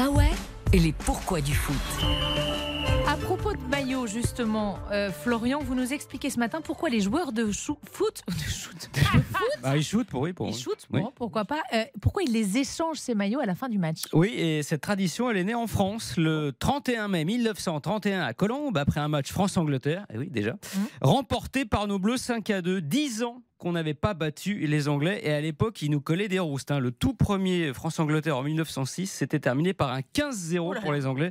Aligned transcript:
Ah 0.00 0.10
ouais 0.10 0.30
Et 0.72 0.78
les 0.78 0.92
pourquoi 0.92 1.40
du 1.40 1.52
foot 1.54 1.74
À 3.08 3.16
propos 3.16 3.52
de 3.52 3.58
maillot, 3.68 4.06
justement, 4.06 4.78
euh, 4.92 5.10
Florian, 5.10 5.58
vous 5.60 5.74
nous 5.74 5.92
expliquez 5.92 6.30
ce 6.30 6.38
matin 6.38 6.60
pourquoi 6.62 6.88
les 6.88 7.00
joueurs 7.00 7.32
de 7.32 7.46
foot, 7.50 8.22
de 8.28 8.48
shoot, 8.48 8.88
de 8.94 8.98
foot, 9.18 9.46
Bah, 9.60 9.76
il 9.76 9.82
shoot 9.82 10.06
pour 10.06 10.20
oui, 10.20 10.32
pour 10.32 10.46
ils 10.48 10.54
oui. 10.54 10.60
shootent, 10.60 10.86
Oui. 10.92 11.00
bon, 11.02 11.12
pourquoi 11.16 11.44
pas, 11.44 11.62
euh, 11.72 11.82
pourquoi 12.00 12.22
ils 12.22 12.32
les 12.32 12.58
échangent 12.58 12.98
ces 13.00 13.16
maillots 13.16 13.40
à 13.40 13.46
la 13.46 13.56
fin 13.56 13.68
du 13.68 13.78
match? 13.78 14.02
Oui, 14.12 14.28
et 14.36 14.62
cette 14.62 14.82
tradition, 14.82 15.30
elle 15.30 15.36
est 15.38 15.44
née 15.44 15.54
en 15.56 15.66
France 15.66 16.14
le 16.16 16.52
31 16.56 17.08
mai 17.08 17.24
1931 17.24 18.22
à 18.22 18.32
Colombes, 18.34 18.76
après 18.78 19.00
un 19.00 19.08
match 19.08 19.32
France-Angleterre, 19.32 20.06
et 20.14 20.18
oui 20.18 20.28
déjà, 20.30 20.54
remporté 21.02 21.64
par 21.64 21.88
nos 21.88 21.98
Bleus 21.98 22.18
5 22.18 22.48
à 22.50 22.62
2, 22.62 22.80
10 22.80 23.24
ans 23.24 23.42
qu'on 23.58 23.72
n'avait 23.72 23.94
pas 23.94 24.14
battu 24.14 24.54
les 24.66 24.88
Anglais, 24.88 25.20
et 25.24 25.32
à 25.32 25.40
l'époque, 25.40 25.82
ils 25.82 25.90
nous 25.90 26.00
collaient 26.00 26.28
des 26.28 26.38
roustes. 26.38 26.70
hein. 26.70 26.78
Le 26.78 26.90
tout 26.92 27.12
premier 27.14 27.72
France-Angleterre 27.74 28.36
en 28.38 28.42
1906, 28.44 29.06
c'était 29.08 29.40
terminé 29.40 29.74
par 29.74 29.92
un 29.92 30.00
15-0 30.00 30.80
pour 30.80 30.92
les 30.92 31.06
Anglais. 31.06 31.30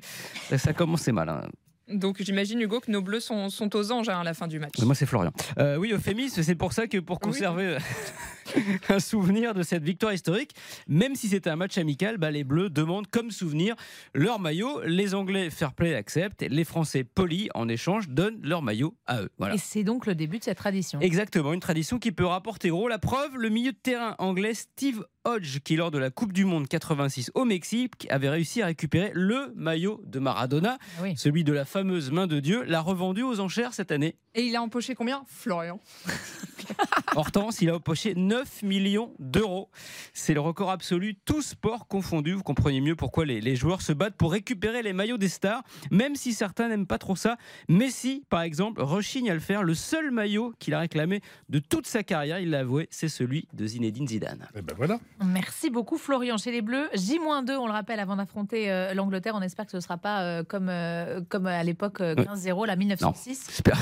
Ça, 0.50 0.58
ça 0.58 0.74
commençait 0.74 1.12
mal. 1.14 1.30
hein. 1.30 1.42
Donc 1.90 2.22
j'imagine 2.22 2.60
Hugo 2.60 2.82
que 2.82 2.92
nos 2.92 3.02
bleus 3.02 3.22
sont, 3.22 3.50
sont 3.50 3.74
aux 3.74 3.94
anges 3.94 4.10
hein, 4.10 4.20
à 4.20 4.24
la 4.26 4.34
fin 4.34 4.48
du 4.48 4.60
match. 4.60 4.74
Moi, 4.82 4.94
c'est 4.94 5.06
Florian. 5.06 5.32
Euh, 5.58 5.78
oui, 5.78 5.94
euphémisme, 5.94 6.44
c'est 6.44 6.56
pour 6.56 6.74
ça 6.74 6.86
que 6.88 6.98
pour 6.98 7.22
conserver 7.22 7.78
un 8.90 9.00
souvenir 9.00 9.54
de 9.54 9.64
cette 9.64 9.84
victoire 9.84 10.14
historique, 10.14 10.52
même 10.88 11.16
si 11.16 11.28
c'était 11.30 11.50
un 11.50 11.56
match 11.56 11.78
amical, 11.78 12.18
bah, 12.18 12.32
les 12.32 12.44
Bleus 12.44 12.70
demandent 12.70 13.08
comme 13.08 13.32
souvenir 13.32 13.76
leur 14.14 14.40
maillot. 14.40 14.82
Les 14.86 15.14
Anglais, 15.16 15.50
fair 15.50 15.74
play, 15.74 15.94
acceptent. 15.96 16.42
Les 16.50 16.64
Français, 16.64 17.04
polis, 17.04 17.50
en 17.56 17.68
échange, 17.68 18.10
donnent 18.10 18.40
leur 18.42 18.62
maillot 18.62 18.96
à 19.06 19.22
eux. 19.22 19.30
Voilà. 19.38 19.56
Et 19.56 19.58
c'est 19.58 19.84
donc 19.84 20.06
le 20.06 20.16
début 20.16 20.40
de 20.40 20.44
cette 20.44 20.58
tradition. 20.58 21.00
Exactement, 21.00 21.54
une 21.54 21.60
tradition 21.60 22.00
qui 22.00 22.12
peut 22.12 22.26
rapporter 22.26 22.70
gros. 22.70 22.88
La 22.88 23.00
preuve, 23.00 23.36
le 23.38 23.50
milieu 23.50 23.72
de 23.72 23.78
terrain 23.78 24.16
anglais 24.20 24.54
Steve 24.54 25.04
Hodge, 25.26 25.60
qui 25.60 25.76
lors 25.76 25.92
de 25.92 25.98
la 25.98 26.10
Coupe 26.10 26.32
du 26.32 26.46
Monde 26.46 26.68
86 26.68 27.32
au 27.36 27.44
Mexique 27.44 28.08
avait 28.10 28.30
réussi 28.30 28.62
à 28.62 28.68
récupérer 28.68 29.12
le 29.14 29.52
maillot 29.56 30.02
de 30.06 30.20
Maradona, 30.20 30.78
Ah 30.98 31.02
oui. 31.04 31.14
celui 31.18 31.44
de 31.44 31.52
la 31.52 31.66
fameuse 31.66 32.12
main 32.12 32.28
de 32.28 32.40
Dieu, 32.40 32.64
l'a 32.64 32.80
revendu 32.82 33.24
aux 33.24 33.40
enchères 33.40 33.74
cette 33.74 33.92
année. 33.92 34.16
Et 34.36 34.44
il 34.44 34.56
a 34.56 34.62
empoché 34.62 34.96
combien? 34.96 35.24
Florian. 35.28 35.80
Hortense, 37.16 37.62
il 37.62 37.70
a 37.70 37.76
empoché 37.76 38.14
9 38.16 38.64
millions 38.64 39.14
d'euros. 39.20 39.70
C'est 40.14 40.34
le 40.34 40.40
record 40.40 40.72
absolu, 40.72 41.16
tout 41.26 41.42
sport 41.42 41.88
confondu. 41.88 42.34
Vous 42.34 42.44
comprenez 42.44 42.82
mieux 42.82 42.96
pourquoi 42.96 43.26
les, 43.26 43.42
les 43.42 43.56
joueurs 43.56 43.82
se 43.82 43.94
battent 43.94 44.16
pour 44.16 44.32
récupérer 44.32 44.82
les 44.82 44.94
maillots 44.94 45.18
des 45.18 45.30
stars, 45.30 45.64
même 45.92 46.16
si 46.16 46.34
certains 46.34 46.70
n'aiment 46.70 46.88
pas 46.88 46.98
trop 46.98 47.16
ça. 47.16 47.38
Messi, 47.70 48.24
par 48.30 48.42
exemple, 48.42 48.82
rechigne 48.82 49.30
à 49.30 49.34
le 49.34 49.40
faire. 49.40 49.64
Le 49.64 49.74
seul 49.74 50.12
maillot 50.12 50.54
qu'il 50.60 50.74
a 50.74 50.80
réclamé 50.80 51.22
de 51.50 51.60
toute 51.60 51.88
sa 51.88 52.04
carrière, 52.04 52.40
il 52.40 52.50
l'a 52.50 52.60
avoué, 52.60 52.88
c'est 52.92 53.10
celui 53.10 53.48
de 53.54 53.66
Zinedine 53.66 54.08
Zidane. 54.08 54.48
Et 54.56 54.62
ben 54.62 54.76
voilà. 54.76 55.00
Merci 55.24 55.70
beaucoup 55.70 55.98
Florian. 55.98 56.38
Chez 56.38 56.52
les 56.52 56.62
Bleus, 56.62 56.90
J-2, 56.94 57.58
on 57.58 57.68
le 57.68 57.72
rappelle, 57.72 58.00
avant 58.00 58.16
d'affronter 58.16 58.72
euh, 58.72 58.94
l'Angleterre. 58.94 59.34
On 59.36 59.42
espère 59.42 59.66
que 59.66 59.72
ce 59.72 59.78
ne 59.78 59.82
sera 59.82 59.98
pas 59.98 60.22
euh, 60.22 60.44
comme, 60.44 60.70
euh, 60.70 61.22
comme 61.30 61.48
à 61.48 61.64
l'époque 61.64 62.02
euh, 62.02 62.16
15-0, 62.16 62.66
la 62.66 62.76
1906. 62.76 63.48
J'espère. 63.50 63.80